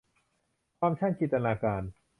[0.79, 1.83] ความช่างจินตนาการ